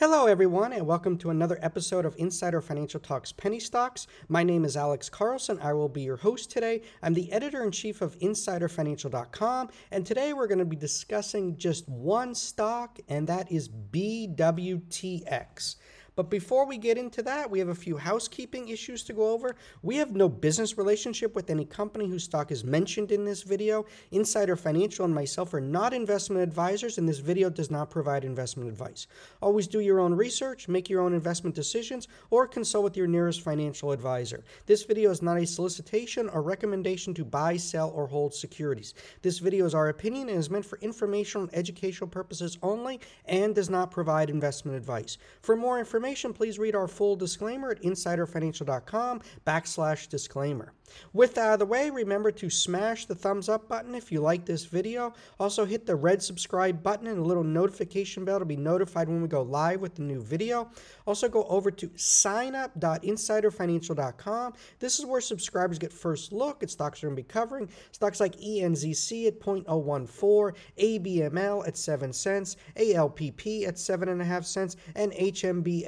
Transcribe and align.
Hello, 0.00 0.24
everyone, 0.24 0.72
and 0.72 0.86
welcome 0.86 1.18
to 1.18 1.28
another 1.28 1.58
episode 1.60 2.06
of 2.06 2.14
Insider 2.16 2.62
Financial 2.62 2.98
Talks 2.98 3.32
Penny 3.32 3.60
Stocks. 3.60 4.06
My 4.30 4.42
name 4.42 4.64
is 4.64 4.74
Alex 4.74 5.10
Carlson. 5.10 5.58
I 5.60 5.74
will 5.74 5.90
be 5.90 6.00
your 6.00 6.16
host 6.16 6.50
today. 6.50 6.80
I'm 7.02 7.12
the 7.12 7.30
editor 7.30 7.62
in 7.64 7.70
chief 7.70 8.00
of 8.00 8.18
InsiderFinancial.com, 8.20 9.68
and 9.90 10.06
today 10.06 10.32
we're 10.32 10.46
going 10.46 10.58
to 10.58 10.64
be 10.64 10.74
discussing 10.74 11.54
just 11.58 11.86
one 11.86 12.34
stock, 12.34 12.98
and 13.10 13.26
that 13.26 13.52
is 13.52 13.68
BWTX. 13.68 15.76
But 16.16 16.30
before 16.30 16.66
we 16.66 16.78
get 16.78 16.98
into 16.98 17.22
that, 17.22 17.50
we 17.50 17.58
have 17.58 17.68
a 17.68 17.74
few 17.74 17.96
housekeeping 17.96 18.68
issues 18.68 19.02
to 19.04 19.12
go 19.12 19.30
over. 19.30 19.56
We 19.82 19.96
have 19.96 20.14
no 20.14 20.28
business 20.28 20.76
relationship 20.76 21.34
with 21.34 21.50
any 21.50 21.64
company 21.64 22.08
whose 22.08 22.24
stock 22.24 22.50
is 22.50 22.64
mentioned 22.64 23.12
in 23.12 23.24
this 23.24 23.42
video. 23.42 23.86
Insider 24.10 24.56
Financial 24.56 25.04
and 25.04 25.14
myself 25.14 25.54
are 25.54 25.60
not 25.60 25.94
investment 25.94 26.42
advisors, 26.42 26.98
and 26.98 27.08
this 27.08 27.18
video 27.18 27.48
does 27.48 27.70
not 27.70 27.90
provide 27.90 28.24
investment 28.24 28.68
advice. 28.68 29.06
Always 29.40 29.66
do 29.66 29.80
your 29.80 30.00
own 30.00 30.12
research, 30.14 30.68
make 30.68 30.90
your 30.90 31.00
own 31.00 31.14
investment 31.14 31.54
decisions, 31.56 32.08
or 32.30 32.46
consult 32.46 32.84
with 32.84 32.96
your 32.96 33.06
nearest 33.06 33.40
financial 33.40 33.92
advisor. 33.92 34.44
This 34.66 34.84
video 34.84 35.10
is 35.10 35.22
not 35.22 35.38
a 35.38 35.46
solicitation 35.46 36.28
or 36.28 36.42
recommendation 36.42 37.14
to 37.14 37.24
buy, 37.24 37.56
sell, 37.56 37.90
or 37.90 38.06
hold 38.06 38.34
securities. 38.34 38.94
This 39.22 39.38
video 39.38 39.64
is 39.64 39.74
our 39.74 39.88
opinion 39.88 40.28
and 40.28 40.38
is 40.38 40.50
meant 40.50 40.66
for 40.66 40.78
informational 40.80 41.44
and 41.44 41.54
educational 41.54 42.08
purposes 42.08 42.58
only 42.62 43.00
and 43.26 43.54
does 43.54 43.70
not 43.70 43.90
provide 43.90 44.28
investment 44.28 44.76
advice. 44.76 45.18
For 45.42 45.56
more 45.56 45.78
information, 45.78 46.09
information, 46.10 46.32
please 46.32 46.58
read 46.58 46.74
our 46.74 46.88
full 46.88 47.14
disclaimer 47.14 47.70
at 47.70 47.82
insiderfinancial.com 47.82 49.20
backslash 49.46 50.08
disclaimer. 50.08 50.72
With 51.12 51.34
that 51.34 51.46
out 51.46 51.52
of 51.54 51.58
the 51.60 51.66
way, 51.66 51.90
remember 51.90 52.30
to 52.32 52.50
smash 52.50 53.06
the 53.06 53.14
thumbs 53.14 53.48
up 53.48 53.68
button 53.68 53.94
if 53.94 54.10
you 54.10 54.20
like 54.20 54.44
this 54.44 54.64
video. 54.64 55.14
Also 55.38 55.64
hit 55.64 55.86
the 55.86 55.94
red 55.94 56.20
subscribe 56.22 56.82
button 56.82 57.06
and 57.06 57.18
a 57.18 57.22
little 57.22 57.44
notification 57.44 58.24
bell 58.24 58.38
to 58.38 58.44
be 58.44 58.56
notified 58.56 59.08
when 59.08 59.22
we 59.22 59.28
go 59.28 59.42
live 59.42 59.80
with 59.80 59.94
the 59.94 60.02
new 60.02 60.20
video. 60.20 60.70
Also 61.06 61.28
go 61.28 61.44
over 61.44 61.70
to 61.70 61.88
signup.insiderfinancial.com. 61.90 64.52
This 64.78 64.98
is 64.98 65.06
where 65.06 65.20
subscribers 65.20 65.78
get 65.78 65.92
first 65.92 66.32
look 66.32 66.62
at 66.62 66.70
stocks 66.70 67.02
we're 67.02 67.10
going 67.10 67.16
to 67.16 67.22
be 67.22 67.28
covering. 67.28 67.68
Stocks 67.92 68.20
like 68.20 68.36
ENZC 68.36 69.26
at 69.26 69.40
0.014, 69.40 70.54
ABML 70.78 71.66
at 71.66 71.76
7 71.76 72.12
cents, 72.12 72.56
ALPP 72.76 73.66
at 73.66 73.74
7.5 73.76 74.44
cents, 74.44 74.76
and 74.94 75.12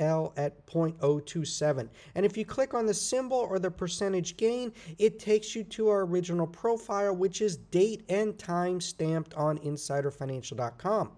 At 0.02 0.66
0.027. 0.66 1.88
And 2.16 2.26
if 2.26 2.36
you 2.36 2.44
click 2.44 2.74
on 2.74 2.86
the 2.86 2.94
symbol 2.94 3.36
or 3.36 3.58
the 3.58 3.70
percentage 3.70 4.36
gain, 4.36 4.72
it 4.98 5.20
takes 5.20 5.54
you 5.54 5.62
to 5.64 5.88
our 5.88 6.00
original 6.00 6.46
profile, 6.46 7.14
which 7.14 7.40
is 7.40 7.56
date 7.56 8.02
and 8.08 8.36
time 8.36 8.80
stamped 8.80 9.32
on 9.34 9.58
insiderfinancial.com. 9.58 11.12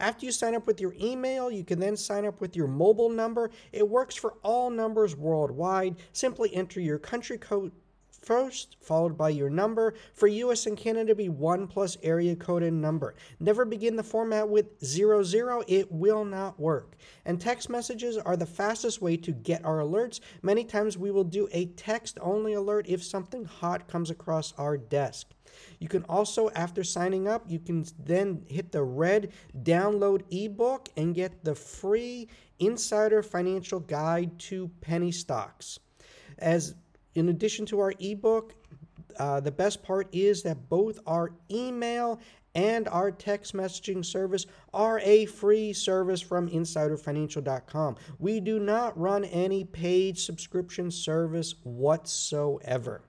After 0.00 0.26
you 0.26 0.32
sign 0.32 0.54
up 0.54 0.66
with 0.66 0.80
your 0.80 0.94
email, 1.00 1.50
you 1.50 1.64
can 1.64 1.78
then 1.78 1.96
sign 1.96 2.26
up 2.26 2.40
with 2.40 2.56
your 2.56 2.66
mobile 2.66 3.08
number. 3.08 3.50
It 3.72 3.88
works 3.88 4.16
for 4.16 4.34
all 4.42 4.68
numbers 4.68 5.16
worldwide. 5.16 5.96
Simply 6.12 6.52
enter 6.54 6.80
your 6.80 6.98
country 6.98 7.38
code 7.38 7.70
first, 8.24 8.76
followed 8.80 9.16
by 9.16 9.28
your 9.28 9.50
number. 9.50 9.94
For 10.14 10.26
US 10.26 10.66
and 10.66 10.76
Canada, 10.76 11.14
be 11.14 11.28
1 11.28 11.66
plus 11.66 11.96
area 12.02 12.36
code 12.36 12.62
and 12.62 12.80
number. 12.80 13.14
Never 13.40 13.64
begin 13.64 13.96
the 13.96 14.02
format 14.02 14.48
with 14.48 14.84
00, 14.84 15.64
it 15.66 15.90
will 15.92 16.24
not 16.24 16.58
work. 16.58 16.96
And 17.24 17.40
text 17.40 17.68
messages 17.68 18.16
are 18.16 18.36
the 18.36 18.46
fastest 18.46 19.02
way 19.02 19.16
to 19.18 19.32
get 19.32 19.64
our 19.64 19.78
alerts. 19.78 20.20
Many 20.42 20.64
times 20.64 20.96
we 20.96 21.10
will 21.10 21.24
do 21.24 21.48
a 21.52 21.66
text 21.66 22.18
only 22.20 22.54
alert 22.54 22.86
if 22.88 23.02
something 23.02 23.44
hot 23.44 23.88
comes 23.88 24.10
across 24.10 24.52
our 24.58 24.76
desk. 24.76 25.28
You 25.78 25.88
can 25.88 26.04
also, 26.08 26.50
after 26.50 26.82
signing 26.82 27.28
up, 27.28 27.44
you 27.46 27.58
can 27.58 27.84
then 27.98 28.44
hit 28.48 28.72
the 28.72 28.82
red 28.82 29.32
download 29.62 30.22
ebook 30.30 30.88
and 30.96 31.14
get 31.14 31.44
the 31.44 31.54
free 31.54 32.28
Insider 32.58 33.22
Financial 33.22 33.80
Guide 33.80 34.38
to 34.38 34.70
Penny 34.80 35.12
Stocks. 35.12 35.78
As 36.38 36.74
in 37.14 37.28
addition 37.28 37.66
to 37.66 37.80
our 37.80 37.92
ebook, 37.98 38.54
uh, 39.18 39.40
the 39.40 39.52
best 39.52 39.82
part 39.82 40.08
is 40.12 40.42
that 40.42 40.68
both 40.68 40.98
our 41.06 41.32
email 41.50 42.20
and 42.54 42.88
our 42.88 43.10
text 43.10 43.54
messaging 43.54 44.04
service 44.04 44.46
are 44.72 45.00
a 45.00 45.26
free 45.26 45.72
service 45.72 46.20
from 46.20 46.48
insiderfinancial.com. 46.48 47.96
We 48.18 48.40
do 48.40 48.60
not 48.60 48.98
run 48.98 49.24
any 49.24 49.64
paid 49.64 50.18
subscription 50.18 50.90
service 50.90 51.54
whatsoever. 51.64 53.02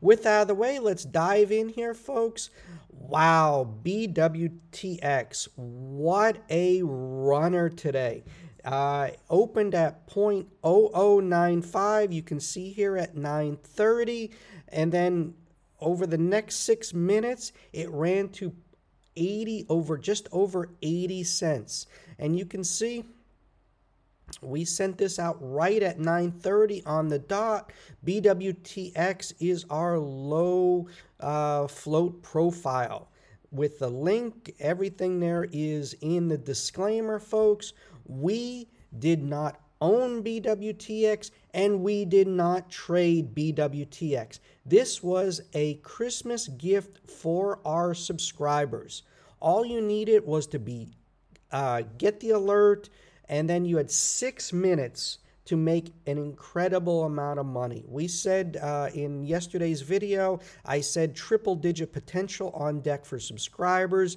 With 0.00 0.24
that 0.24 0.32
out 0.32 0.42
of 0.42 0.48
the 0.48 0.54
way, 0.54 0.78
let's 0.78 1.04
dive 1.04 1.52
in 1.52 1.68
here, 1.68 1.94
folks. 1.94 2.50
Wow, 2.90 3.74
BWTX, 3.84 5.48
what 5.56 6.38
a 6.50 6.82
runner 6.82 7.68
today. 7.68 8.24
Uh, 8.64 9.10
opened 9.28 9.74
at 9.74 10.08
0.0095. 10.08 12.12
You 12.12 12.22
can 12.22 12.40
see 12.40 12.70
here 12.70 12.96
at 12.96 13.16
930. 13.16 14.30
And 14.68 14.92
then 14.92 15.34
over 15.80 16.06
the 16.06 16.18
next 16.18 16.56
six 16.56 16.92
minutes, 16.94 17.52
it 17.72 17.90
ran 17.90 18.28
to 18.30 18.54
80 19.16 19.66
over 19.68 19.98
just 19.98 20.28
over 20.32 20.70
80 20.80 21.24
cents. 21.24 21.86
And 22.18 22.38
you 22.38 22.46
can 22.46 22.64
see 22.64 23.04
we 24.40 24.64
sent 24.64 24.96
this 24.96 25.18
out 25.18 25.36
right 25.40 25.82
at 25.82 25.98
9:30 25.98 26.82
on 26.86 27.08
the 27.08 27.18
dot. 27.18 27.72
BWTX 28.04 29.34
is 29.40 29.66
our 29.68 29.98
low 29.98 30.86
uh, 31.20 31.66
float 31.66 32.22
profile. 32.22 33.08
With 33.50 33.78
the 33.78 33.90
link, 33.90 34.54
everything 34.58 35.20
there 35.20 35.46
is 35.52 35.94
in 36.00 36.28
the 36.28 36.38
disclaimer, 36.38 37.18
folks. 37.18 37.74
We 38.06 38.68
did 38.98 39.22
not 39.22 39.60
own 39.80 40.22
BWTX 40.22 41.30
and 41.54 41.82
we 41.82 42.04
did 42.04 42.28
not 42.28 42.70
trade 42.70 43.34
BWTX. 43.34 44.38
This 44.64 45.02
was 45.02 45.40
a 45.54 45.74
Christmas 45.76 46.48
gift 46.48 47.10
for 47.10 47.58
our 47.64 47.94
subscribers. 47.94 49.02
All 49.40 49.64
you 49.64 49.80
needed 49.80 50.24
was 50.24 50.46
to 50.48 50.58
be 50.58 50.92
uh, 51.52 51.82
get 51.98 52.18
the 52.20 52.30
alert, 52.30 52.88
and 53.28 53.48
then 53.48 53.64
you 53.64 53.76
had 53.76 53.90
six 53.90 54.52
minutes 54.52 55.18
to 55.44 55.56
make 55.56 55.92
an 56.06 56.18
incredible 56.18 57.04
amount 57.04 57.38
of 57.38 57.46
money. 57.46 57.84
We 57.86 58.08
said 58.08 58.58
uh, 58.62 58.88
in 58.94 59.24
yesterday's 59.24 59.82
video, 59.82 60.40
I 60.64 60.80
said 60.80 61.14
triple 61.14 61.56
digit 61.56 61.92
potential 61.92 62.50
on 62.50 62.80
deck 62.80 63.04
for 63.04 63.18
subscribers. 63.18 64.16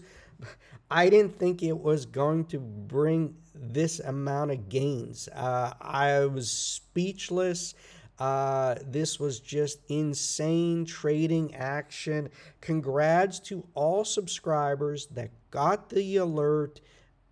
I 0.89 1.09
didn't 1.09 1.39
think 1.39 1.63
it 1.63 1.77
was 1.77 2.05
going 2.05 2.45
to 2.45 2.59
bring 2.59 3.35
this 3.53 3.99
amount 3.99 4.51
of 4.51 4.69
gains. 4.69 5.27
Uh, 5.29 5.73
I 5.81 6.25
was 6.25 6.49
speechless. 6.51 7.73
Uh, 8.19 8.75
this 8.85 9.19
was 9.19 9.39
just 9.39 9.79
insane 9.89 10.85
trading 10.85 11.53
action. 11.55 12.29
Congrats 12.61 13.39
to 13.39 13.65
all 13.73 14.05
subscribers 14.05 15.07
that 15.07 15.31
got 15.51 15.89
the 15.89 16.17
alert, 16.17 16.81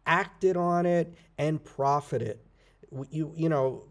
acted 0.06 0.58
on 0.58 0.86
it, 0.86 1.14
and 1.38 1.64
profited. 1.64 2.40
You, 3.10 3.34
you 3.36 3.50
know, 3.50 3.86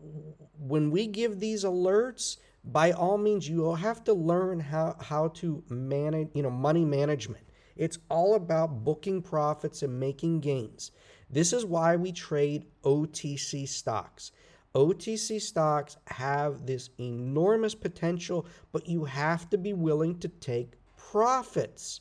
when 0.58 0.90
we 0.90 1.06
give 1.06 1.40
these 1.40 1.64
alerts, 1.64 2.36
by 2.64 2.92
all 2.92 3.18
means, 3.18 3.48
you 3.48 3.58
will 3.58 3.74
have 3.74 4.04
to 4.04 4.12
learn 4.12 4.60
how, 4.60 4.96
how 5.00 5.28
to 5.28 5.64
manage, 5.68 6.28
you 6.34 6.42
know, 6.42 6.50
money 6.50 6.84
management. 6.84 7.44
It's 7.76 7.98
all 8.08 8.34
about 8.34 8.84
booking 8.84 9.22
profits 9.22 9.82
and 9.82 9.98
making 9.98 10.40
gains. 10.40 10.90
This 11.30 11.52
is 11.52 11.64
why 11.64 11.96
we 11.96 12.12
trade 12.12 12.66
OTC 12.84 13.68
stocks. 13.68 14.32
OTC 14.74 15.40
stocks 15.40 15.96
have 16.06 16.66
this 16.66 16.90
enormous 16.98 17.74
potential, 17.74 18.46
but 18.72 18.88
you 18.88 19.04
have 19.04 19.48
to 19.50 19.58
be 19.58 19.72
willing 19.72 20.18
to 20.20 20.28
take 20.28 20.74
profits. 20.96 22.00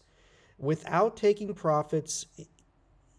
Without 0.57 1.17
taking 1.17 1.53
profits, 1.53 2.25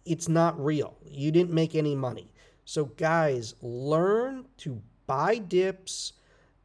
it's 0.04 0.28
not 0.28 0.62
real. 0.62 0.96
You 1.04 1.30
didn't 1.30 1.52
make 1.52 1.74
any 1.74 1.94
money. 1.94 2.30
So, 2.64 2.86
guys, 2.86 3.54
learn 3.60 4.46
to 4.58 4.80
buy 5.06 5.38
dips, 5.38 6.14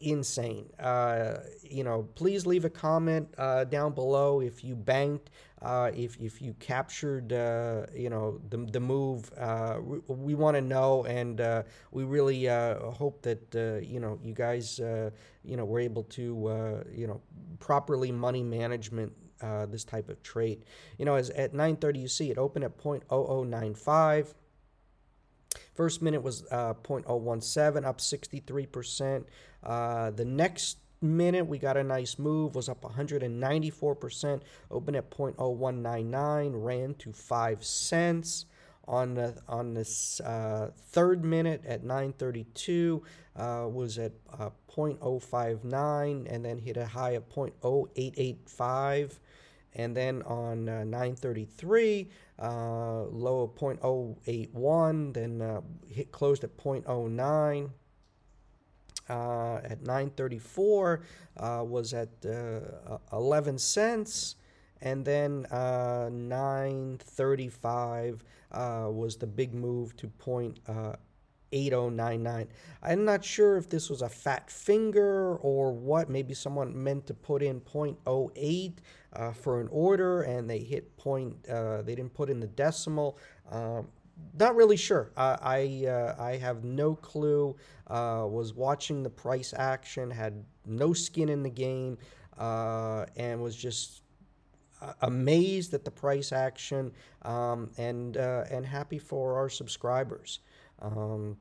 insane. 0.00 0.68
Uh, 0.78 1.38
you 1.62 1.84
know, 1.84 2.08
please 2.14 2.46
leave 2.46 2.64
a 2.64 2.70
comment 2.70 3.28
uh, 3.38 3.64
down 3.64 3.92
below 3.92 4.40
if 4.40 4.64
you 4.64 4.74
banked, 4.74 5.30
uh, 5.62 5.90
if, 5.94 6.16
if 6.20 6.42
you 6.42 6.54
captured, 6.54 7.32
uh, 7.32 7.86
you 7.94 8.10
know, 8.10 8.40
the, 8.50 8.58
the 8.72 8.80
move. 8.80 9.30
Uh, 9.38 9.78
we, 9.80 9.98
we 10.08 10.34
want 10.34 10.56
to 10.56 10.60
know, 10.60 11.04
and 11.04 11.40
uh, 11.40 11.62
we 11.90 12.04
really 12.04 12.46
hope 12.46 13.22
that, 13.22 13.82
you 13.84 14.00
know, 14.00 14.18
you 14.22 14.34
guys, 14.34 14.78
you 14.78 15.56
know, 15.56 15.64
were 15.64 15.80
able 15.80 16.04
to, 16.04 16.84
you 16.92 17.06
know, 17.06 17.20
properly 17.58 18.12
money 18.12 18.42
management 18.42 19.12
this 19.68 19.84
type 19.84 20.08
of 20.08 20.22
trade. 20.22 20.64
You 20.98 21.04
know, 21.04 21.14
as 21.14 21.30
at 21.30 21.52
9:30, 21.52 22.00
you 22.00 22.08
see 22.08 22.30
it 22.30 22.38
opened 22.38 22.64
at 22.64 22.76
0.0095. 22.78 24.34
First 25.74 26.02
minute 26.02 26.22
was 26.22 26.44
uh, 26.50 26.74
0.017, 26.74 27.84
up 27.84 27.98
63%. 27.98 29.24
Uh, 29.62 30.10
the 30.10 30.24
next 30.24 30.78
minute, 31.00 31.46
we 31.46 31.58
got 31.58 31.76
a 31.76 31.84
nice 31.84 32.18
move, 32.18 32.54
was 32.54 32.68
up 32.68 32.82
194%, 32.82 34.40
opened 34.70 34.96
at 34.96 35.10
0.0199, 35.10 36.50
ran 36.54 36.94
to 36.94 37.12
5 37.12 37.64
cents. 37.64 38.46
On 38.88 39.14
the 39.14 39.40
on 39.46 39.74
this 39.74 40.20
uh, 40.22 40.72
third 40.90 41.24
minute 41.24 41.62
at 41.64 41.84
9:32 41.84 43.00
uh, 43.36 43.68
was 43.70 43.96
at 43.96 44.10
uh, 44.36 44.50
0.059 44.68 46.26
and 46.28 46.44
then 46.44 46.58
hit 46.58 46.76
a 46.76 46.86
high 46.86 47.10
of 47.10 47.28
0.0885 47.28 49.18
and 49.74 49.96
then 49.96 50.22
on 50.22 50.68
uh, 50.68 50.82
933 50.82 52.10
uh, 52.40 53.02
low 53.04 53.42
of 53.42 53.54
0.081 53.54 55.14
then 55.14 55.40
uh, 55.40 55.60
hit 55.88 56.10
closed 56.10 56.42
at 56.42 56.56
0.09 56.56 57.70
uh, 59.08 59.56
at 59.64 59.80
934 59.82 61.02
uh, 61.36 61.64
was 61.66 61.92
at 61.94 62.10
uh, 62.24 62.60
11 63.12 63.58
cents 63.58 64.36
and 64.80 65.04
then 65.04 65.42
935 65.50 68.24
was 68.52 69.16
the 69.16 69.26
big 69.26 69.52
move 69.54 69.96
to 69.96 70.06
point 70.08 70.60
8099. 71.52 72.48
I'm 72.82 73.04
not 73.04 73.24
sure 73.24 73.56
if 73.56 73.68
this 73.68 73.90
was 73.90 74.02
a 74.02 74.08
fat 74.08 74.50
finger 74.50 75.36
or 75.36 75.72
what. 75.72 76.08
Maybe 76.08 76.34
someone 76.34 76.82
meant 76.82 77.06
to 77.06 77.14
put 77.14 77.42
in 77.42 77.60
0.08 77.60 78.72
uh, 79.12 79.32
for 79.32 79.60
an 79.60 79.68
order 79.70 80.22
and 80.22 80.48
they 80.48 80.60
hit 80.60 80.96
point, 80.96 81.36
uh, 81.48 81.82
they 81.82 81.94
didn't 81.94 82.14
put 82.14 82.30
in 82.30 82.40
the 82.40 82.46
decimal. 82.46 83.18
Um, 83.50 83.88
not 84.38 84.56
really 84.56 84.76
sure. 84.76 85.12
Uh, 85.16 85.36
I 85.40 85.86
uh, 85.86 86.16
I 86.18 86.36
have 86.36 86.64
no 86.64 86.94
clue. 86.94 87.56
Uh, 87.86 88.26
was 88.28 88.54
watching 88.54 89.02
the 89.02 89.10
price 89.10 89.52
action, 89.56 90.10
had 90.10 90.44
no 90.66 90.92
skin 90.92 91.28
in 91.28 91.42
the 91.42 91.50
game, 91.50 91.98
uh, 92.38 93.04
and 93.16 93.42
was 93.42 93.56
just 93.56 94.02
amazed 95.02 95.74
at 95.74 95.84
the 95.84 95.90
price 95.90 96.32
action 96.32 96.92
um, 97.22 97.70
and 97.78 98.16
and 98.16 98.66
happy 98.66 98.98
for 98.98 99.36
our 99.36 99.48
subscribers. 99.48 100.40
Um, 100.80 101.36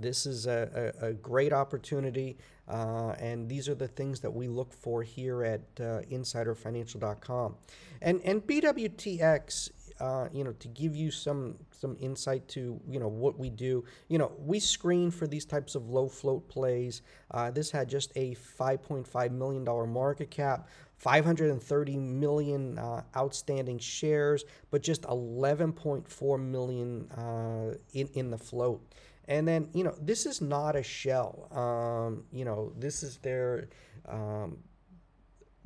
this 0.00 0.26
is 0.26 0.46
a, 0.46 0.92
a, 1.00 1.06
a 1.08 1.12
great 1.12 1.52
opportunity, 1.52 2.38
uh, 2.68 3.14
and 3.18 3.48
these 3.48 3.68
are 3.68 3.74
the 3.74 3.88
things 3.88 4.20
that 4.20 4.30
we 4.30 4.48
look 4.48 4.72
for 4.72 5.02
here 5.02 5.44
at 5.44 5.60
uh, 5.78 6.00
InsiderFinancial.com. 6.10 7.56
And 8.00 8.20
and 8.24 8.46
BWTX, 8.46 9.70
uh, 10.00 10.28
you 10.32 10.44
know, 10.44 10.52
to 10.52 10.68
give 10.68 10.96
you 10.96 11.10
some 11.10 11.56
some 11.70 11.96
insight 12.00 12.46
to 12.48 12.80
you 12.88 12.98
know 12.98 13.08
what 13.08 13.38
we 13.38 13.50
do. 13.50 13.84
You 14.08 14.18
know, 14.18 14.32
we 14.38 14.58
screen 14.60 15.10
for 15.10 15.26
these 15.26 15.44
types 15.44 15.74
of 15.74 15.88
low 15.90 16.08
float 16.08 16.48
plays. 16.48 17.02
Uh, 17.30 17.50
this 17.50 17.70
had 17.70 17.88
just 17.88 18.12
a 18.16 18.34
5.5 18.58 19.30
million 19.32 19.64
dollar 19.64 19.86
market 19.86 20.30
cap. 20.30 20.68
530 20.96 21.96
million 21.96 22.78
uh, 22.78 23.02
outstanding 23.16 23.78
shares, 23.78 24.44
but 24.70 24.82
just 24.82 25.02
11.4 25.04 26.38
million 26.38 27.10
uh, 27.12 27.74
in 27.94 28.08
in 28.12 28.30
the 28.30 28.36
float. 28.36 28.82
And 29.26 29.46
then, 29.46 29.68
you 29.72 29.84
know, 29.84 29.94
this 30.00 30.26
is 30.26 30.40
not 30.40 30.74
a 30.74 30.82
shell. 30.82 31.48
Um, 31.52 32.24
you 32.32 32.44
know, 32.44 32.72
this 32.76 33.04
is 33.04 33.18
their 33.18 33.68
um, 34.08 34.58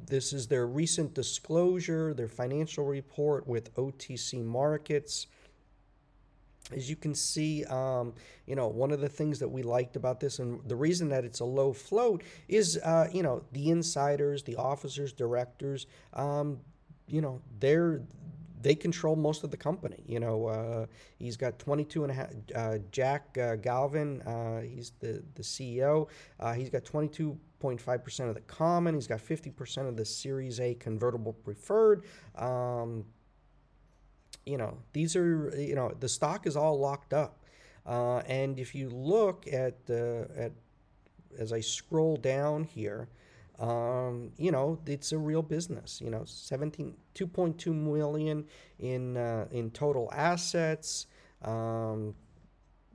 this 0.06 0.32
is 0.32 0.46
their 0.46 0.66
recent 0.66 1.14
disclosure, 1.14 2.14
their 2.14 2.28
financial 2.28 2.84
report 2.84 3.46
with 3.46 3.74
OTC 3.76 4.44
markets. 4.44 5.26
As 6.74 6.88
you 6.88 6.96
can 6.96 7.14
see, 7.14 7.64
um, 7.64 8.14
you 8.46 8.56
know, 8.56 8.68
one 8.68 8.90
of 8.90 9.00
the 9.00 9.08
things 9.08 9.38
that 9.38 9.48
we 9.48 9.62
liked 9.62 9.96
about 9.96 10.20
this 10.20 10.38
and 10.38 10.60
the 10.66 10.76
reason 10.76 11.10
that 11.10 11.24
it's 11.24 11.40
a 11.40 11.44
low 11.44 11.72
float 11.72 12.22
is, 12.48 12.78
uh, 12.82 13.08
you 13.12 13.22
know, 13.22 13.44
the 13.52 13.70
insiders, 13.70 14.42
the 14.42 14.56
officers, 14.56 15.12
directors, 15.12 15.86
um, 16.14 16.58
you 17.06 17.20
know, 17.20 17.40
they're 17.60 18.00
they 18.64 18.74
control 18.74 19.14
most 19.14 19.44
of 19.44 19.50
the 19.50 19.58
company. 19.58 20.02
You 20.06 20.20
know, 20.20 20.46
uh, 20.46 20.86
he's 21.18 21.36
got 21.36 21.58
22 21.58 22.04
and 22.04 22.10
a 22.10 22.14
half. 22.14 22.30
Uh, 22.54 22.78
Jack 22.90 23.36
uh, 23.38 23.56
Galvin, 23.56 24.22
uh, 24.22 24.62
he's 24.62 24.92
the 25.00 25.22
the 25.34 25.42
CEO. 25.42 26.08
Uh, 26.40 26.54
he's 26.54 26.70
got 26.70 26.84
22 26.84 27.38
0.5% 27.64 28.28
of 28.28 28.34
the 28.34 28.40
common. 28.42 28.94
He's 28.94 29.06
got 29.06 29.20
50% 29.20 29.88
of 29.88 29.96
the 29.96 30.04
Series 30.04 30.60
A 30.60 30.74
convertible 30.74 31.32
preferred. 31.32 32.04
Um, 32.36 33.04
you 34.44 34.58
know, 34.58 34.78
these 34.92 35.16
are, 35.16 35.54
you 35.56 35.74
know, 35.74 35.92
the 35.98 36.08
stock 36.08 36.46
is 36.46 36.56
all 36.56 36.78
locked 36.78 37.14
up. 37.14 37.42
Uh, 37.86 38.18
and 38.26 38.58
if 38.58 38.74
you 38.74 38.90
look 38.90 39.46
at, 39.52 39.76
uh, 39.88 40.24
at 40.36 40.52
as 41.38 41.52
I 41.52 41.60
scroll 41.60 42.16
down 42.16 42.64
here, 42.64 43.08
um, 43.58 44.32
you 44.36 44.50
know, 44.50 44.80
it's 44.86 45.12
a 45.12 45.18
real 45.18 45.42
business. 45.42 46.00
You 46.00 46.10
know, 46.10 46.24
17, 46.24 46.94
2.2 47.14 47.66
million 47.74 48.44
in 48.78 49.16
uh, 49.16 49.46
in 49.50 49.70
total 49.70 50.10
assets. 50.12 51.06
Um, 51.42 52.14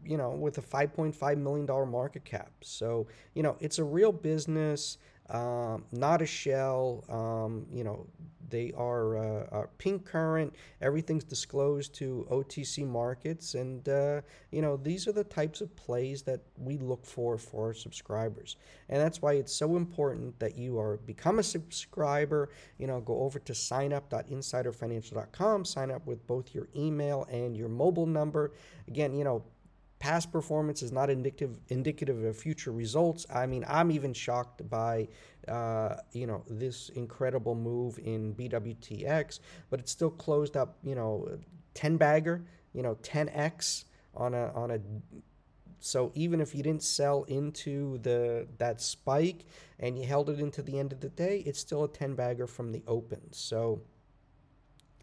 you 0.04 0.18
know, 0.18 0.32
with 0.32 0.58
a 0.58 0.62
5.5 0.62 1.38
million 1.38 1.66
dollar 1.66 1.86
market 1.86 2.26
cap. 2.26 2.52
So 2.62 3.08
you 3.34 3.44
know, 3.44 3.56
it's 3.60 3.80
a 3.80 3.84
real 3.84 4.12
business, 4.12 4.98
um, 5.30 5.86
not 5.92 6.22
a 6.22 6.26
shell. 6.26 7.04
Um, 7.10 7.66
you 7.72 7.84
know, 7.84 8.08
they 8.50 8.74
are, 8.76 9.18
uh, 9.18 9.48
are, 9.52 9.70
pink 9.78 10.06
current. 10.06 10.56
Everything's 10.82 11.24
disclosed 11.24 11.94
to 11.96 12.28
OTC 12.32 12.88
markets, 12.88 13.54
and 13.54 13.88
uh, 13.88 14.22
you 14.52 14.62
know 14.62 14.78
these 14.78 15.08
are 15.08 15.12
the 15.12 15.24
types 15.24 15.62
of 15.62 15.76
plays 15.76 16.22
that 16.24 16.42
we 16.58 16.78
look 16.78 17.06
for 17.06 17.38
for 17.38 17.68
our 17.68 17.74
subscribers, 17.74 18.58
and 18.90 19.00
that's 19.00 19.22
why 19.22 19.34
it's 19.34 19.54
so 19.54 19.76
important 19.76 20.40
that 20.40 20.58
you 20.58 20.80
are 20.80 20.98
become 20.98 21.40
a 21.40 21.44
subscriber. 21.44 22.50
You 22.78 22.88
know, 22.88 23.02
go 23.02 23.22
over 23.22 23.40
to 23.40 23.54
signup.insiderfinancial.com, 23.54 25.66
sign 25.66 25.92
up 25.92 26.08
with 26.08 26.26
both 26.26 26.54
your 26.54 26.70
email 26.76 27.28
and 27.32 27.56
your 27.56 27.70
mobile 27.70 28.08
number. 28.08 28.54
Again, 28.88 29.14
you 29.14 29.24
know 29.24 29.44
past 30.00 30.32
performance 30.32 30.82
is 30.82 30.92
not 30.92 31.10
indicative 31.10 31.60
indicative 31.68 32.24
of 32.24 32.38
future 32.38 32.72
results. 32.72 33.26
I 33.34 33.46
mean, 33.46 33.66
I'm 33.68 33.92
even 33.92 34.14
shocked 34.14 34.68
by 34.70 35.10
uh, 35.48 35.98
you 36.12 36.28
know 36.28 36.44
this 36.50 36.90
incredible 36.90 37.56
move 37.56 38.00
in 38.00 38.34
BWTX, 38.36 39.40
but 39.70 39.80
it's 39.80 39.92
still 39.92 40.10
closed 40.10 40.58
up. 40.58 40.78
You 40.84 40.96
know, 40.96 41.28
ten 41.74 41.98
bagger. 41.98 42.44
You 42.74 42.84
know, 42.84 42.96
10x 42.96 43.86
on 44.16 44.34
a 44.34 44.52
on 44.54 44.72
a. 44.72 44.80
So 45.80 46.12
even 46.14 46.42
if 46.42 46.54
you 46.54 46.62
didn't 46.62 46.84
sell 46.84 47.24
into 47.24 47.98
the 48.00 48.48
that 48.58 48.82
spike 48.82 49.46
and 49.80 49.98
you 49.98 50.06
held 50.06 50.30
it 50.30 50.40
into 50.40 50.62
the 50.62 50.78
end 50.78 50.92
of 50.94 51.00
the 51.00 51.10
day, 51.10 51.44
it's 51.46 51.60
still 51.60 51.86
a 51.86 51.88
10 51.88 52.16
bagger 52.16 52.48
from 52.48 52.72
the 52.72 52.84
open. 52.86 53.22
So 53.32 53.82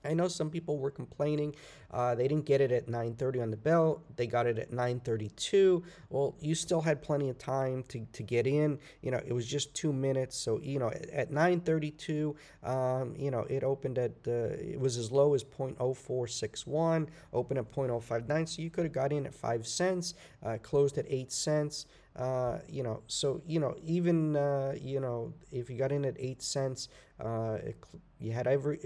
I 0.05 0.15
know 0.15 0.29
some 0.29 0.51
people 0.51 0.79
were 0.79 0.91
complaining 0.91 1.55
uh, 1.91 2.15
they 2.15 2.29
didn't 2.29 2.45
get 2.45 2.61
it 2.61 2.73
at 2.73 2.89
9:30 2.89 3.43
on 3.43 3.51
the 3.51 3.57
bell. 3.57 4.03
They 4.17 4.27
got 4.27 4.47
it 4.47 4.59
at 4.59 4.71
9:32. 4.71 5.83
Well, 6.11 6.35
you 6.41 6.55
still 6.55 6.81
had 6.81 7.01
plenty 7.01 7.29
of 7.29 7.39
time 7.39 7.85
to, 7.89 8.07
to 8.13 8.23
get 8.23 8.47
in. 8.47 8.79
You 9.03 9.13
know, 9.13 9.21
it 9.25 9.33
was 9.33 9.47
just 9.47 9.75
two 9.75 9.93
minutes. 9.93 10.37
So 10.37 10.61
you 10.61 10.79
know, 10.79 10.89
at, 10.89 11.09
at 11.11 11.31
9:32, 11.31 12.35
um, 12.65 13.15
you 13.17 13.31
know, 13.31 13.47
it 13.49 13.63
opened 13.63 13.99
at 13.99 14.13
uh, 14.27 14.57
it 14.59 14.81
was 14.81 14.97
as 14.97 15.13
low 15.13 15.35
as 15.35 15.45
0.0461, 15.45 17.09
opened 17.33 17.59
at 17.59 17.73
0.059. 17.73 18.49
So 18.49 18.63
you 18.63 18.71
could 18.71 18.85
have 18.85 18.93
got 18.93 19.13
in 19.13 19.27
at 19.27 19.35
five 19.35 19.67
cents, 19.67 20.15
uh, 20.45 20.59
closed 20.63 20.99
at 20.99 21.07
eight 21.09 21.33
cents. 21.33 21.87
Uh, 22.17 22.59
you 22.69 22.83
know, 22.83 23.03
so 23.07 23.43
you 23.47 23.61
know, 23.61 23.77
even 23.83 24.37
uh, 24.37 24.75
you 24.81 25.01
know, 25.01 25.33
if 25.53 25.71
you 25.71 25.77
got 25.77 25.93
in 25.93 26.05
at 26.05 26.17
eight 26.19 26.43
cents, 26.43 26.89
uh, 27.21 27.59
it, 27.63 27.77
you 28.19 28.33
had 28.33 28.47
every 28.47 28.81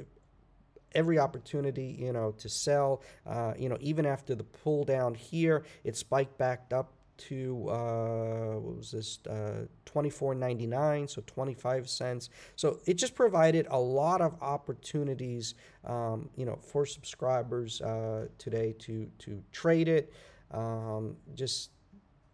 every 0.94 1.18
opportunity, 1.18 1.96
you 1.98 2.12
know, 2.12 2.32
to 2.38 2.48
sell. 2.48 3.02
Uh, 3.26 3.54
you 3.58 3.68
know, 3.68 3.76
even 3.80 4.06
after 4.06 4.34
the 4.34 4.44
pull 4.44 4.84
down 4.84 5.14
here, 5.14 5.64
it 5.84 5.96
spiked 5.96 6.36
back 6.38 6.72
up 6.72 6.92
to 7.20 7.68
uh, 7.68 8.58
what 8.58 8.76
was 8.78 8.90
this 8.92 9.18
uh, 9.28 9.66
24.99 9.84 11.10
so 11.10 11.22
25 11.26 11.88
cents 11.88 12.30
so 12.56 12.78
it 12.86 12.94
just 12.94 13.14
provided 13.14 13.66
a 13.70 13.78
lot 13.78 14.22
of 14.22 14.34
opportunities 14.40 15.54
um, 15.84 16.30
you 16.34 16.46
know 16.46 16.56
for 16.56 16.86
subscribers 16.86 17.82
uh, 17.82 18.26
today 18.38 18.74
to 18.78 19.06
to 19.18 19.42
trade 19.52 19.86
it 19.86 20.12
um, 20.52 21.14
just 21.34 21.70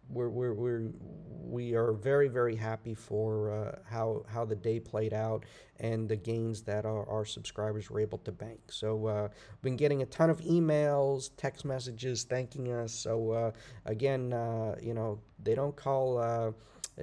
we're, 0.09 0.29
we're, 0.29 0.53
we're, 0.53 0.91
we 1.49 1.75
are 1.75 1.93
very, 1.93 2.27
very 2.27 2.55
happy 2.55 2.93
for 2.93 3.51
uh, 3.51 3.79
how, 3.89 4.25
how 4.27 4.45
the 4.45 4.55
day 4.55 4.79
played 4.79 5.13
out 5.13 5.45
and 5.79 6.09
the 6.09 6.15
gains 6.15 6.61
that 6.63 6.85
our, 6.85 7.07
our 7.07 7.25
subscribers 7.25 7.89
were 7.89 7.99
able 7.99 8.17
to 8.19 8.31
bank. 8.31 8.59
So, 8.69 9.05
uh, 9.05 9.29
been 9.61 9.77
getting 9.77 10.01
a 10.01 10.05
ton 10.05 10.29
of 10.29 10.41
emails, 10.41 11.29
text 11.37 11.65
messages 11.65 12.23
thanking 12.23 12.71
us. 12.73 12.93
So, 12.93 13.31
uh, 13.31 13.51
again, 13.85 14.33
uh, 14.33 14.75
you 14.81 14.93
know, 14.93 15.19
they 15.41 15.55
don't 15.55 15.75
call 15.75 16.17
uh, 16.17 16.51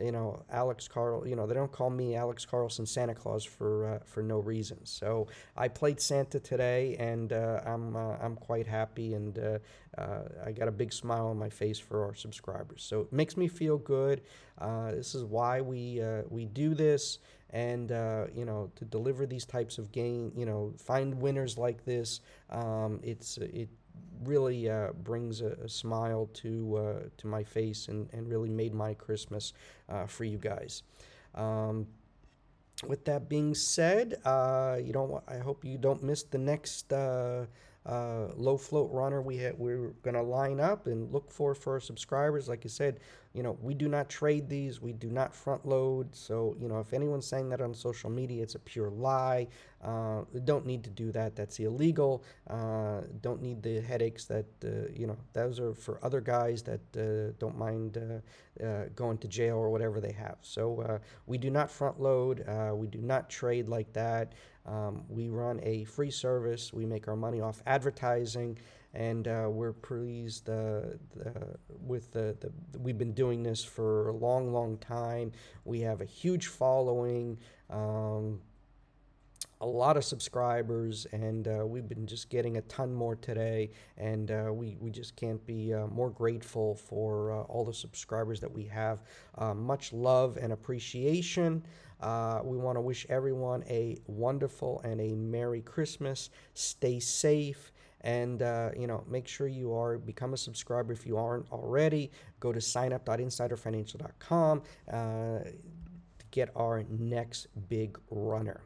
you 0.01 0.13
know 0.13 0.43
Alex 0.51 0.89
Carl 0.89 1.27
you 1.27 1.37
know 1.37 1.47
they 1.47 1.55
don't 1.55 1.71
call 1.71 1.91
me 1.91 2.17
Alex 2.17 2.45
Carlson 2.45 2.87
Santa 2.87 3.15
Claus 3.15 3.45
for 3.45 3.95
uh, 3.95 3.99
for 4.05 4.23
no 4.23 4.39
reason. 4.39 4.79
So 4.85 5.29
I 5.57 5.69
played 5.69 6.01
Santa 6.01 6.41
today 6.41 6.97
and 6.99 7.33
uh, 7.33 7.61
I'm 7.65 7.97
uh, 7.97 8.17
I'm 8.21 8.37
quite 8.37 8.67
happy 8.67 9.15
and 9.15 9.39
uh, 9.39 9.59
uh, 9.99 10.23
I 10.45 10.53
got 10.53 10.69
a 10.69 10.73
big 10.73 10.93
smile 10.93 11.27
on 11.27 11.39
my 11.39 11.49
face 11.49 11.79
for 11.79 12.05
our 12.05 12.15
subscribers. 12.15 12.83
So 12.83 13.03
it 13.03 13.13
makes 13.13 13.37
me 13.37 13.49
feel 13.49 13.79
good. 13.79 14.23
Uh, 14.59 14.93
this 14.93 15.15
is 15.15 15.25
why 15.25 15.61
we 15.61 16.03
we 16.29 16.47
do 16.47 16.75
this 16.75 17.19
and 17.51 17.91
you 18.35 18.45
know 18.45 18.71
to 18.77 18.85
deliver 18.85 19.27
these 19.27 19.45
types 19.45 19.79
of 19.79 19.93
game 19.93 20.33
you 20.37 20.47
know 20.47 20.73
find 20.79 21.21
winners 21.21 21.57
like 21.57 21.85
this 21.85 22.21
um, 22.51 23.01
it's 23.03 23.39
it 23.39 23.69
really 24.25 24.71
uh, 24.71 24.93
brings 24.93 25.41
a, 25.41 25.57
a, 25.65 25.69
smile 25.69 26.31
to 26.35 26.77
uh, 26.77 27.09
to 27.19 27.27
my 27.27 27.45
face 27.45 27.89
and, 27.89 28.09
and 28.13 28.29
really 28.29 28.49
made 28.49 28.75
my 28.75 28.95
Christmas 28.95 29.53
uh, 29.89 30.07
for 30.07 30.25
you 30.25 30.39
guys. 30.39 30.83
Um, 31.35 31.87
with 32.87 33.05
that 33.05 33.29
being 33.29 33.55
said, 33.55 34.21
uh, 34.25 34.79
you 34.83 34.93
don't. 34.93 35.23
I 35.29 35.39
hope 35.39 35.65
you 35.65 35.79
don't 35.79 36.03
miss 36.03 36.23
the 36.23 36.39
next 36.39 36.93
uh, 36.93 37.47
uh, 37.87 38.29
low 38.37 38.57
float 38.57 38.91
runner 38.93 39.21
we 39.23 39.39
ha- 39.39 39.55
we're 39.57 39.91
to 40.15 40.23
line 40.23 40.61
up 40.61 40.87
and 40.87 41.13
look 41.13 41.31
for 41.31 41.55
for 41.55 41.79
subscribers. 41.81 42.49
Like 42.49 42.63
I 42.65 42.69
said, 42.69 43.01
you 43.35 43.43
know, 43.43 43.59
we 43.61 43.75
do 43.75 43.88
not 43.88 44.09
trade 44.09 44.49
these. 44.49 44.81
We 44.81 44.93
do 44.93 45.11
not 45.11 45.35
front 45.35 45.67
load. 45.67 46.14
So, 46.14 46.57
you 46.59 46.69
know, 46.69 46.79
if 46.79 46.93
anyone's 46.93 47.26
saying 47.26 47.49
that 47.49 47.61
on 47.61 47.75
social 47.75 48.09
media, 48.09 48.45
it's 48.45 48.55
a 48.55 48.61
pure 48.61 48.91
lie. 48.91 49.49
Uh, 49.83 50.23
don't 50.45 50.64
need 50.64 50.85
to 50.85 50.91
do 50.91 51.11
that. 51.12 51.35
That's 51.35 51.59
illegal. 51.59 52.23
Uh, 52.49 53.00
don't 53.21 53.43
need 53.43 53.61
the 53.61 53.81
headaches 53.81 54.25
that, 54.26 54.47
uh, 54.64 54.88
you 54.95 55.09
know, 55.09 55.17
those 55.33 55.59
are 55.59 55.75
for 55.75 55.99
other 56.05 56.21
guys 56.21 56.62
that 56.62 56.81
uh, 56.97 57.35
don't 57.41 57.59
mind 57.59 57.99
uh, 57.99 58.64
uh, 58.64 58.85
going 58.95 59.19
to 59.19 59.26
jail 59.26 59.57
or 59.57 59.69
whatever 59.69 60.00
they 60.00 60.12
have. 60.12 60.38
So 60.43 61.00
we 61.26 61.37
do 61.37 61.50
not 61.50 61.73
front 61.73 62.00
load. 62.00 62.45
we 62.75 62.87
do 62.87 63.00
not 63.00 63.29
trade 63.29 63.69
like 63.69 63.93
that. 63.95 64.33
Um, 64.64 65.03
we 65.09 65.29
run 65.29 65.61
a 65.62 65.85
free 65.85 66.11
service. 66.11 66.73
We 66.73 66.87
make 66.87 67.09
our 67.09 67.17
money 67.17 67.41
off 67.41 67.62
advertising 67.67 68.59
and 68.95 69.29
uh, 69.29 69.49
we're 69.51 69.73
pleased 69.73 70.49
uh, 70.49 70.81
the, 71.15 71.59
with 71.69 72.13
the, 72.13 72.37
the, 72.41 72.79
we've 72.79 72.99
been 72.99 73.13
doing 73.13 73.43
this 73.43 73.63
for 73.63 74.09
a 74.09 74.13
long 74.13 74.53
long 74.53 74.79
time. 74.79 75.33
We 75.65 75.81
have 75.81 76.01
a 76.01 76.07
huge 76.07 76.47
following 76.47 77.39
um, 77.71 78.41
a 79.61 79.67
lot 79.67 79.97
of 79.97 80.05
subscribers 80.05 81.07
and 81.13 81.49
uh, 81.49 81.67
we've 81.67 81.89
been 81.89 82.07
just 82.07 82.29
getting 82.29 82.59
a 82.59 82.61
ton 82.63 82.93
more 82.93 83.17
today. 83.17 83.71
And 83.97 84.31
uh, 84.31 84.51
we, 84.53 84.77
we 84.79 84.91
just 84.91 85.17
can't 85.17 85.45
be 85.47 85.73
uh, 85.73 85.87
more 85.87 86.11
grateful 86.11 86.75
for 86.75 87.33
uh, 87.33 87.43
all 87.43 87.65
the 87.65 87.73
subscribers 87.73 88.41
that 88.41 88.53
we 88.53 88.65
have. 88.65 88.99
Much 89.55 89.93
love 89.93 90.37
and 90.37 90.53
appreciation. 90.53 91.65
Uh, 92.01 92.41
we 92.45 92.59
want 92.59 92.77
to 92.77 92.81
wish 92.83 93.07
everyone 93.09 93.65
a 93.69 93.97
wonderful 94.07 94.81
and 94.85 95.01
a 95.01 95.15
merry 95.15 95.63
christmas. 95.63 96.29
Stay 96.53 97.01
safe 97.01 97.73
and 98.04 98.42
uh, 98.42 98.70
you 98.78 98.87
know 98.87 99.02
make 99.08 99.26
sure 99.26 99.49
you 99.49 99.75
are 99.75 99.99
become 99.99 100.34
a 100.34 100.37
subscriber 100.37 100.92
if 100.92 101.04
you 101.04 101.16
aren't 101.16 101.50
already. 101.50 102.12
Go 102.38 102.52
to 102.52 102.61
signup.insiderfinancial.com 102.61 104.62
uh, 104.92 104.92
to 104.92 105.52
get 106.30 106.50
our 106.54 106.84
next 106.88 107.49
big 107.68 107.99
runner. 108.11 108.61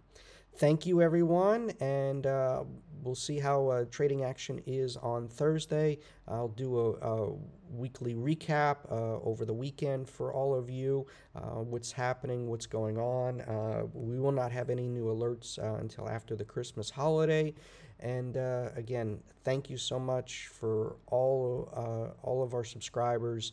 Thank 0.56 0.84
you 0.86 1.00
everyone 1.00 1.70
and 1.80 2.26
uh, 2.26 2.64
we'll 3.02 3.14
see 3.14 3.38
how 3.38 3.68
uh, 3.68 3.84
trading 3.90 4.24
action 4.24 4.60
is 4.66 4.96
on 4.96 5.28
thursday. 5.28 5.98
I'll 6.26 6.48
do 6.48 6.78
a, 6.78 6.92
a 6.94 7.32
weekly 7.70 8.14
recap 8.14 8.76
uh, 8.90 9.20
over 9.20 9.44
the 9.44 9.52
weekend 9.52 10.08
for 10.08 10.32
all 10.32 10.54
of 10.54 10.70
you 10.70 11.06
uh, 11.36 11.62
what's 11.62 11.92
happening 11.92 12.48
what's 12.48 12.66
going 12.66 12.98
on 12.98 13.40
uh, 13.42 13.82
we 13.92 14.18
will 14.18 14.32
not 14.32 14.50
have 14.52 14.70
any 14.70 14.88
new 14.88 15.04
alerts 15.04 15.58
uh, 15.58 15.78
until 15.80 16.08
after 16.08 16.34
the 16.36 16.44
christmas 16.44 16.90
holiday 16.90 17.52
and 18.00 18.36
uh, 18.36 18.68
again, 18.76 19.18
thank 19.44 19.68
you 19.68 19.76
so 19.76 19.98
much 19.98 20.48
for 20.48 20.96
all 21.08 21.68
uh, 21.74 22.12
all 22.22 22.42
of 22.42 22.54
our 22.54 22.64
subscribers. 22.64 23.52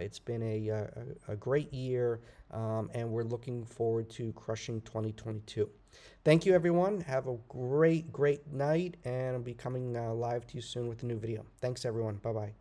It's 0.00 0.18
been 0.18 0.42
a, 0.42 0.68
a, 0.68 0.88
a 1.28 1.36
great 1.36 1.72
year, 1.72 2.20
um, 2.50 2.90
and 2.94 3.08
we're 3.08 3.22
looking 3.22 3.64
forward 3.64 4.10
to 4.10 4.32
crushing 4.32 4.80
2022. 4.82 5.70
Thank 6.24 6.44
you, 6.44 6.54
everyone. 6.54 7.00
Have 7.02 7.28
a 7.28 7.36
great, 7.48 8.12
great 8.12 8.52
night, 8.52 8.96
and 9.04 9.36
I'll 9.36 9.42
be 9.42 9.54
coming 9.54 9.94
live 9.94 10.46
to 10.48 10.56
you 10.56 10.60
soon 10.60 10.88
with 10.88 11.02
a 11.02 11.06
new 11.06 11.18
video. 11.18 11.46
Thanks, 11.60 11.84
everyone. 11.84 12.16
Bye 12.16 12.32
bye. 12.32 12.58